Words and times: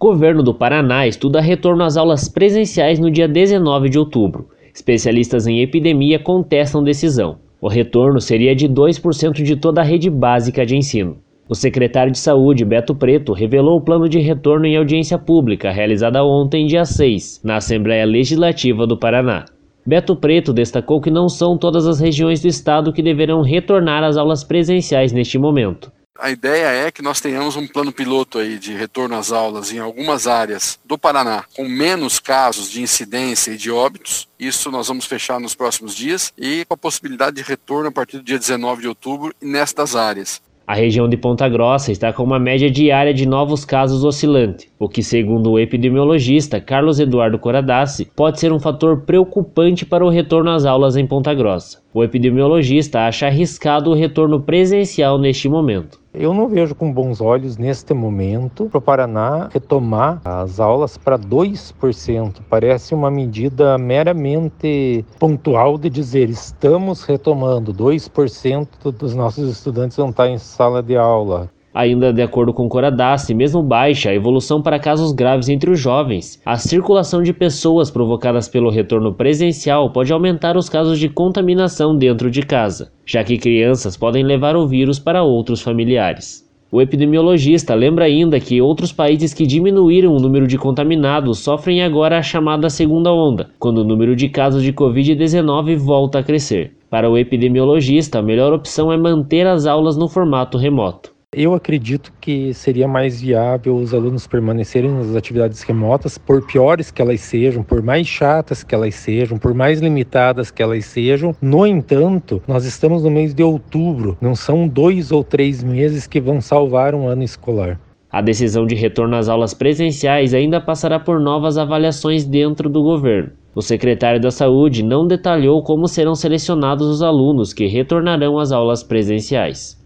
Governo 0.00 0.42
do 0.42 0.54
Paraná 0.54 1.06
estuda 1.06 1.42
retorno 1.42 1.84
às 1.84 1.94
aulas 1.94 2.26
presenciais 2.26 2.98
no 2.98 3.10
dia 3.10 3.28
19 3.28 3.90
de 3.90 3.98
outubro. 3.98 4.48
Especialistas 4.74 5.46
em 5.46 5.60
epidemia 5.60 6.18
contestam 6.18 6.82
decisão. 6.82 7.36
O 7.60 7.68
retorno 7.68 8.18
seria 8.18 8.56
de 8.56 8.66
2% 8.66 9.42
de 9.42 9.56
toda 9.56 9.82
a 9.82 9.84
rede 9.84 10.08
básica 10.08 10.64
de 10.64 10.74
ensino. 10.74 11.18
O 11.46 11.54
secretário 11.54 12.10
de 12.10 12.18
Saúde, 12.18 12.64
Beto 12.64 12.94
Preto, 12.94 13.34
revelou 13.34 13.76
o 13.76 13.82
plano 13.82 14.08
de 14.08 14.18
retorno 14.18 14.64
em 14.64 14.74
audiência 14.74 15.18
pública 15.18 15.70
realizada 15.70 16.24
ontem, 16.24 16.64
dia 16.64 16.86
6, 16.86 17.42
na 17.44 17.56
Assembleia 17.56 18.06
Legislativa 18.06 18.86
do 18.86 18.96
Paraná. 18.96 19.44
Beto 19.84 20.16
Preto 20.16 20.50
destacou 20.50 21.02
que 21.02 21.10
não 21.10 21.28
são 21.28 21.58
todas 21.58 21.86
as 21.86 22.00
regiões 22.00 22.40
do 22.40 22.48
estado 22.48 22.90
que 22.90 23.02
deverão 23.02 23.42
retornar 23.42 24.02
às 24.02 24.16
aulas 24.16 24.42
presenciais 24.42 25.12
neste 25.12 25.36
momento. 25.38 25.92
A 26.22 26.30
ideia 26.30 26.86
é 26.86 26.90
que 26.90 27.00
nós 27.00 27.18
tenhamos 27.18 27.56
um 27.56 27.66
plano 27.66 27.90
piloto 27.90 28.38
aí 28.38 28.58
de 28.58 28.74
retorno 28.74 29.16
às 29.16 29.32
aulas 29.32 29.72
em 29.72 29.78
algumas 29.78 30.26
áreas 30.26 30.78
do 30.84 30.98
Paraná 30.98 31.46
com 31.56 31.66
menos 31.66 32.18
casos 32.20 32.70
de 32.70 32.82
incidência 32.82 33.52
e 33.52 33.56
de 33.56 33.70
óbitos. 33.70 34.28
Isso 34.38 34.70
nós 34.70 34.88
vamos 34.88 35.06
fechar 35.06 35.40
nos 35.40 35.54
próximos 35.54 35.96
dias 35.96 36.30
e 36.36 36.66
com 36.66 36.74
a 36.74 36.76
possibilidade 36.76 37.36
de 37.36 37.42
retorno 37.42 37.88
a 37.88 37.92
partir 37.92 38.18
do 38.18 38.22
dia 38.22 38.38
19 38.38 38.82
de 38.82 38.88
outubro 38.88 39.34
nestas 39.40 39.96
áreas. 39.96 40.42
A 40.70 40.74
região 40.74 41.08
de 41.08 41.16
Ponta 41.16 41.48
Grossa 41.48 41.90
está 41.90 42.12
com 42.12 42.22
uma 42.22 42.38
média 42.38 42.70
diária 42.70 43.12
de 43.12 43.26
novos 43.26 43.64
casos 43.64 44.04
oscilante, 44.04 44.70
o 44.78 44.88
que, 44.88 45.02
segundo 45.02 45.50
o 45.50 45.58
epidemiologista 45.58 46.60
Carlos 46.60 47.00
Eduardo 47.00 47.40
Coradassi, 47.40 48.04
pode 48.14 48.38
ser 48.38 48.52
um 48.52 48.60
fator 48.60 49.00
preocupante 49.00 49.84
para 49.84 50.04
o 50.04 50.08
retorno 50.08 50.50
às 50.50 50.64
aulas 50.64 50.96
em 50.96 51.04
Ponta 51.04 51.34
Grossa. 51.34 51.82
O 51.92 52.04
epidemiologista 52.04 53.00
acha 53.00 53.26
arriscado 53.26 53.90
o 53.90 53.94
retorno 53.94 54.40
presencial 54.40 55.18
neste 55.18 55.48
momento. 55.48 55.98
Eu 56.14 56.32
não 56.32 56.48
vejo 56.48 56.72
com 56.72 56.92
bons 56.92 57.20
olhos 57.20 57.56
neste 57.56 57.92
momento 57.92 58.66
para 58.66 58.78
o 58.78 58.82
Paraná 58.82 59.48
retomar 59.52 60.20
as 60.24 60.60
aulas 60.60 60.96
para 60.96 61.18
2%. 61.18 62.42
Parece 62.48 62.94
uma 62.94 63.10
medida 63.10 63.76
meramente 63.76 65.04
pontual 65.18 65.76
de 65.76 65.90
dizer 65.90 66.30
estamos 66.30 67.02
retomando 67.02 67.74
2% 67.74 68.92
dos 68.92 69.12
nossos 69.12 69.50
estudantes 69.50 69.96
vão 69.96 70.10
estar 70.10 70.28
em 70.28 70.38
sala 70.38 70.80
de 70.80 70.96
aula. 70.96 71.50
Ainda 71.72 72.12
de 72.12 72.20
acordo 72.20 72.52
com 72.52 72.68
Coradassi, 72.68 73.32
mesmo 73.32 73.62
baixa 73.62 74.10
a 74.10 74.14
evolução 74.14 74.60
para 74.60 74.80
casos 74.80 75.12
graves 75.12 75.48
entre 75.48 75.70
os 75.70 75.78
jovens, 75.78 76.40
a 76.44 76.56
circulação 76.56 77.22
de 77.22 77.32
pessoas 77.32 77.90
provocadas 77.90 78.48
pelo 78.48 78.70
retorno 78.70 79.14
presencial 79.14 79.90
pode 79.90 80.12
aumentar 80.12 80.56
os 80.56 80.68
casos 80.68 80.98
de 80.98 81.08
contaminação 81.08 81.96
dentro 81.96 82.28
de 82.28 82.42
casa, 82.42 82.90
já 83.06 83.22
que 83.22 83.38
crianças 83.38 83.96
podem 83.96 84.24
levar 84.24 84.56
o 84.56 84.66
vírus 84.66 84.98
para 84.98 85.22
outros 85.22 85.62
familiares. 85.62 86.48
O 86.72 86.80
epidemiologista 86.80 87.74
lembra 87.74 88.04
ainda 88.04 88.38
que 88.38 88.60
outros 88.60 88.92
países 88.92 89.34
que 89.34 89.46
diminuíram 89.46 90.12
o 90.12 90.20
número 90.20 90.46
de 90.46 90.56
contaminados 90.56 91.40
sofrem 91.40 91.82
agora 91.82 92.18
a 92.18 92.22
chamada 92.22 92.70
segunda 92.70 93.12
onda, 93.12 93.50
quando 93.58 93.78
o 93.78 93.84
número 93.84 94.14
de 94.14 94.28
casos 94.28 94.62
de 94.62 94.72
Covid-19 94.72 95.76
volta 95.76 96.20
a 96.20 96.22
crescer. 96.22 96.72
Para 96.88 97.10
o 97.10 97.18
epidemiologista, 97.18 98.20
a 98.20 98.22
melhor 98.22 98.52
opção 98.52 98.92
é 98.92 98.96
manter 98.96 99.46
as 99.46 99.66
aulas 99.66 99.96
no 99.96 100.08
formato 100.08 100.58
remoto. 100.58 101.12
Eu 101.36 101.54
acredito 101.54 102.12
que 102.20 102.52
seria 102.52 102.88
mais 102.88 103.20
viável 103.20 103.76
os 103.76 103.94
alunos 103.94 104.26
permanecerem 104.26 104.90
nas 104.90 105.14
atividades 105.14 105.62
remotas, 105.62 106.18
por 106.18 106.44
piores 106.44 106.90
que 106.90 107.00
elas 107.00 107.20
sejam, 107.20 107.62
por 107.62 107.80
mais 107.80 108.08
chatas 108.08 108.64
que 108.64 108.74
elas 108.74 108.96
sejam, 108.96 109.38
por 109.38 109.54
mais 109.54 109.78
limitadas 109.78 110.50
que 110.50 110.60
elas 110.60 110.86
sejam. 110.86 111.32
No 111.40 111.64
entanto, 111.64 112.42
nós 112.48 112.64
estamos 112.64 113.04
no 113.04 113.12
mês 113.12 113.32
de 113.32 113.44
outubro, 113.44 114.18
não 114.20 114.34
são 114.34 114.66
dois 114.66 115.12
ou 115.12 115.22
três 115.22 115.62
meses 115.62 116.04
que 116.04 116.20
vão 116.20 116.40
salvar 116.40 116.96
um 116.96 117.06
ano 117.06 117.22
escolar. 117.22 117.78
A 118.10 118.20
decisão 118.20 118.66
de 118.66 118.74
retorno 118.74 119.14
às 119.14 119.28
aulas 119.28 119.54
presenciais 119.54 120.34
ainda 120.34 120.60
passará 120.60 120.98
por 120.98 121.20
novas 121.20 121.56
avaliações 121.56 122.24
dentro 122.24 122.68
do 122.68 122.82
governo. 122.82 123.30
O 123.54 123.62
secretário 123.62 124.20
da 124.20 124.32
Saúde 124.32 124.82
não 124.82 125.06
detalhou 125.06 125.62
como 125.62 125.86
serão 125.86 126.16
selecionados 126.16 126.88
os 126.88 127.02
alunos 127.02 127.52
que 127.52 127.68
retornarão 127.68 128.36
às 128.36 128.50
aulas 128.50 128.82
presenciais. 128.82 129.79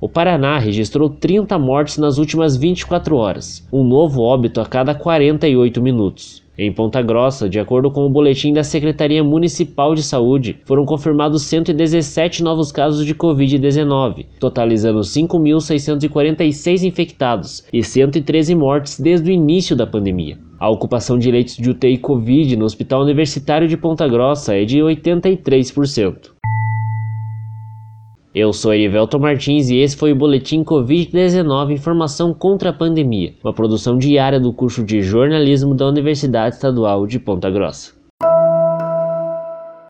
O 0.00 0.08
Paraná 0.08 0.58
registrou 0.58 1.10
30 1.10 1.58
mortes 1.58 1.98
nas 1.98 2.18
últimas 2.18 2.56
24 2.56 3.16
horas, 3.16 3.66
um 3.72 3.82
novo 3.82 4.22
óbito 4.22 4.60
a 4.60 4.66
cada 4.66 4.94
48 4.94 5.82
minutos. 5.82 6.46
Em 6.56 6.72
Ponta 6.72 7.02
Grossa, 7.02 7.48
de 7.48 7.58
acordo 7.58 7.90
com 7.90 8.06
o 8.06 8.10
boletim 8.10 8.52
da 8.52 8.62
Secretaria 8.62 9.24
Municipal 9.24 9.96
de 9.96 10.02
Saúde, 10.04 10.58
foram 10.64 10.84
confirmados 10.84 11.42
117 11.42 12.44
novos 12.44 12.70
casos 12.70 13.04
de 13.04 13.12
Covid-19, 13.12 14.26
totalizando 14.38 15.00
5.646 15.00 16.84
infectados 16.84 17.64
e 17.72 17.82
113 17.82 18.54
mortes 18.54 19.00
desde 19.00 19.30
o 19.30 19.34
início 19.34 19.74
da 19.74 19.86
pandemia. 19.86 20.38
A 20.60 20.68
ocupação 20.70 21.18
de 21.18 21.30
leitos 21.30 21.56
de 21.56 21.70
UTI 21.70 21.98
Covid 21.98 22.56
no 22.56 22.64
Hospital 22.64 23.02
Universitário 23.02 23.66
de 23.66 23.76
Ponta 23.76 24.06
Grossa 24.06 24.56
é 24.56 24.64
de 24.64 24.78
83%. 24.78 26.37
Eu 28.34 28.52
sou 28.52 28.74
Erivelto 28.74 29.18
Martins 29.18 29.70
e 29.70 29.76
esse 29.78 29.96
foi 29.96 30.12
o 30.12 30.16
Boletim 30.16 30.62
Covid-19 30.62 31.72
Informação 31.72 32.34
contra 32.34 32.68
a 32.68 32.72
Pandemia, 32.74 33.32
uma 33.42 33.54
produção 33.54 33.96
diária 33.96 34.38
do 34.38 34.52
curso 34.52 34.84
de 34.84 35.00
jornalismo 35.00 35.74
da 35.74 35.88
Universidade 35.88 36.56
Estadual 36.56 37.06
de 37.06 37.18
Ponta 37.18 37.50
Grossa. 37.50 37.97